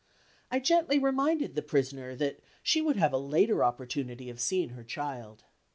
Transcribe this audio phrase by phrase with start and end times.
[0.49, 4.83] I gently reminded the Prisoner that she would have a later opportunity of seeing her
[4.83, 5.43] child.